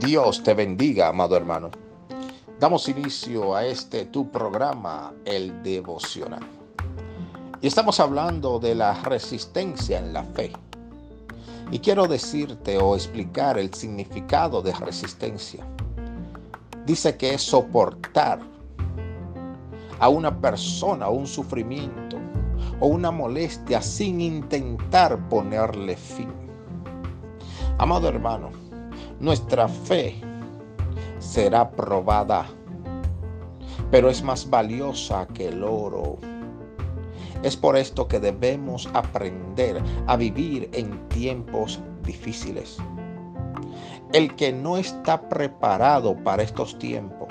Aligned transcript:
Dios 0.00 0.42
te 0.42 0.54
bendiga, 0.54 1.08
amado 1.08 1.36
hermano. 1.36 1.70
Damos 2.58 2.88
inicio 2.88 3.54
a 3.54 3.66
este 3.66 4.06
tu 4.06 4.30
programa, 4.30 5.12
el 5.26 5.62
devocional. 5.62 6.40
Y 7.60 7.66
estamos 7.66 8.00
hablando 8.00 8.58
de 8.58 8.74
la 8.74 8.94
resistencia 9.02 9.98
en 9.98 10.14
la 10.14 10.24
fe. 10.24 10.52
Y 11.70 11.80
quiero 11.80 12.06
decirte 12.06 12.78
o 12.78 12.96
explicar 12.96 13.58
el 13.58 13.74
significado 13.74 14.62
de 14.62 14.72
resistencia. 14.72 15.66
Dice 16.86 17.18
que 17.18 17.34
es 17.34 17.42
soportar 17.42 18.40
a 19.98 20.08
una 20.08 20.40
persona 20.40 21.10
un 21.10 21.26
sufrimiento 21.26 22.16
o 22.80 22.86
una 22.86 23.10
molestia 23.10 23.82
sin 23.82 24.22
intentar 24.22 25.28
ponerle 25.28 25.94
fin. 25.94 26.32
Amado 27.76 28.08
hermano, 28.08 28.69
nuestra 29.20 29.68
fe 29.68 30.14
será 31.18 31.70
probada, 31.70 32.46
pero 33.90 34.08
es 34.08 34.22
más 34.22 34.48
valiosa 34.48 35.28
que 35.28 35.48
el 35.48 35.62
oro. 35.62 36.16
Es 37.42 37.54
por 37.54 37.76
esto 37.76 38.08
que 38.08 38.18
debemos 38.18 38.88
aprender 38.94 39.82
a 40.06 40.16
vivir 40.16 40.70
en 40.72 41.06
tiempos 41.08 41.80
difíciles. 42.02 42.78
El 44.14 44.34
que 44.36 44.52
no 44.52 44.78
está 44.78 45.28
preparado 45.28 46.16
para 46.24 46.42
estos 46.42 46.78
tiempos 46.78 47.28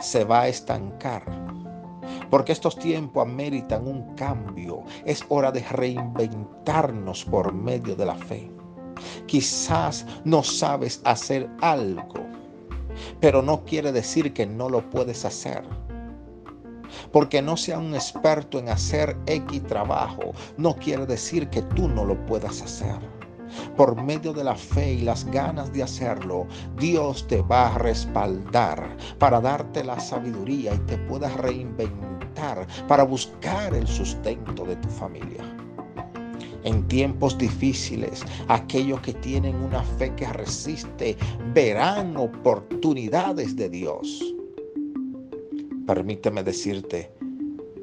se 0.00 0.24
va 0.24 0.42
a 0.42 0.48
estancar. 0.48 1.24
Porque 2.30 2.52
estos 2.52 2.76
tiempos 2.76 3.26
ameritan 3.26 3.86
un 3.86 4.14
cambio. 4.14 4.82
Es 5.04 5.24
hora 5.28 5.52
de 5.52 5.60
reinventarnos 5.60 7.24
por 7.26 7.52
medio 7.52 7.94
de 7.94 8.06
la 8.06 8.14
fe. 8.14 8.50
Quizás 9.26 10.06
no 10.24 10.42
sabes 10.42 11.00
hacer 11.04 11.48
algo, 11.60 12.26
pero 13.20 13.42
no 13.42 13.64
quiere 13.64 13.92
decir 13.92 14.32
que 14.32 14.46
no 14.46 14.68
lo 14.68 14.88
puedes 14.90 15.24
hacer. 15.24 15.62
Porque 17.10 17.40
no 17.40 17.56
sea 17.56 17.78
un 17.78 17.94
experto 17.94 18.58
en 18.58 18.68
hacer 18.68 19.16
X 19.26 19.62
trabajo, 19.64 20.32
no 20.56 20.76
quiere 20.76 21.06
decir 21.06 21.48
que 21.48 21.62
tú 21.62 21.88
no 21.88 22.04
lo 22.04 22.26
puedas 22.26 22.60
hacer. 22.60 22.98
Por 23.76 24.00
medio 24.02 24.32
de 24.32 24.44
la 24.44 24.54
fe 24.54 24.94
y 24.94 25.00
las 25.02 25.24
ganas 25.26 25.72
de 25.72 25.82
hacerlo, 25.82 26.46
Dios 26.76 27.26
te 27.26 27.42
va 27.42 27.74
a 27.74 27.78
respaldar 27.78 28.96
para 29.18 29.40
darte 29.40 29.84
la 29.84 30.00
sabiduría 30.00 30.74
y 30.74 30.78
te 30.80 30.96
puedas 30.98 31.34
reinventar 31.36 32.66
para 32.88 33.04
buscar 33.04 33.74
el 33.74 33.86
sustento 33.86 34.64
de 34.64 34.76
tu 34.76 34.88
familia. 34.88 35.61
En 36.64 36.86
tiempos 36.86 37.36
difíciles, 37.38 38.22
aquellos 38.48 39.00
que 39.00 39.14
tienen 39.14 39.56
una 39.56 39.82
fe 39.82 40.14
que 40.14 40.26
resiste 40.26 41.16
verán 41.52 42.16
oportunidades 42.16 43.56
de 43.56 43.68
Dios. 43.68 44.22
Permíteme 45.86 46.44
decirte 46.44 47.10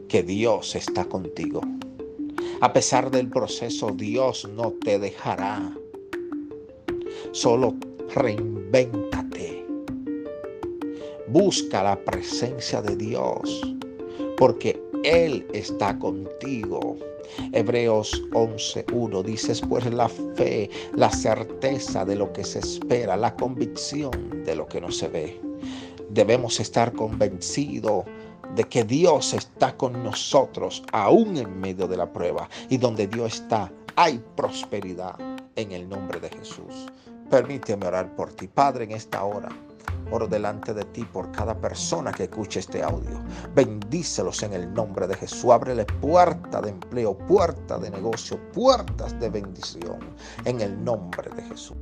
que 0.07 0.23
Dios 0.23 0.75
está 0.75 1.03
contigo. 1.05 1.61
A 2.61 2.71
pesar 2.71 3.11
del 3.11 3.29
proceso, 3.29 3.91
Dios 3.91 4.47
no 4.55 4.71
te 4.71 4.97
dejará. 4.97 5.73
Solo 7.31 7.75
reinvéntate. 8.15 9.65
Busca 11.27 11.83
la 11.83 12.03
presencia 12.03 12.81
de 12.81 12.95
Dios, 12.95 13.61
porque 14.37 14.81
Él 15.03 15.47
está 15.53 15.97
contigo. 15.97 16.97
Hebreos 17.53 18.21
11.1 18.31 19.23
dice, 19.23 19.55
pues 19.67 19.85
la 19.93 20.09
fe, 20.09 20.69
la 20.95 21.09
certeza 21.09 22.03
de 22.03 22.15
lo 22.15 22.33
que 22.33 22.43
se 22.43 22.59
espera, 22.59 23.15
la 23.15 23.35
convicción 23.35 24.43
de 24.43 24.55
lo 24.55 24.67
que 24.67 24.81
no 24.81 24.91
se 24.91 25.07
ve. 25.07 25.39
Debemos 26.09 26.59
estar 26.59 26.91
convencidos 26.93 28.05
de 28.55 28.63
que 28.63 28.83
Dios 28.83 29.33
está 29.33 29.77
con 29.77 30.03
nosotros 30.03 30.83
aún 30.91 31.37
en 31.37 31.59
medio 31.59 31.87
de 31.87 31.97
la 31.97 32.11
prueba. 32.11 32.49
Y 32.69 32.77
donde 32.77 33.07
Dios 33.07 33.35
está, 33.35 33.71
hay 33.95 34.21
prosperidad 34.35 35.15
en 35.55 35.71
el 35.71 35.87
nombre 35.87 36.19
de 36.19 36.29
Jesús. 36.29 36.87
Permíteme 37.29 37.85
orar 37.85 38.15
por 38.15 38.33
ti, 38.33 38.47
Padre, 38.47 38.85
en 38.85 38.91
esta 38.91 39.23
hora. 39.23 39.49
Oro 40.11 40.27
delante 40.27 40.73
de 40.73 40.83
ti 40.85 41.03
por 41.03 41.31
cada 41.31 41.55
persona 41.55 42.11
que 42.11 42.23
escuche 42.23 42.59
este 42.59 42.83
audio. 42.83 43.21
Bendícelos 43.53 44.43
en 44.43 44.53
el 44.53 44.73
nombre 44.73 45.07
de 45.07 45.15
Jesús. 45.15 45.51
Ábrele 45.51 45.85
puerta 45.85 46.61
de 46.61 46.69
empleo, 46.69 47.17
puerta 47.17 47.77
de 47.77 47.89
negocio, 47.89 48.39
puertas 48.53 49.19
de 49.19 49.29
bendición 49.29 49.99
en 50.45 50.61
el 50.61 50.83
nombre 50.83 51.29
de 51.35 51.43
Jesús. 51.43 51.77